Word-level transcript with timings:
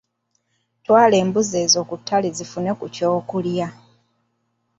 Twala 0.83 1.15
embuzi 1.23 1.55
ezo 1.65 1.79
ku 1.89 1.95
ttale 1.99 2.27
zifune 2.37 2.71
ku 2.79 2.85
ky'okulya. 2.95 3.67